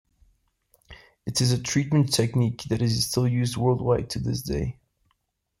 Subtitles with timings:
[1.27, 4.79] It is a treatment technique that is still used worldwide to this day.